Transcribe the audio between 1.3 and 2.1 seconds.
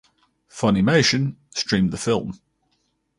streamed the